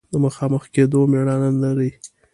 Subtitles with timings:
[0.11, 1.91] د مخامخ کېدو مېړانه نه لري.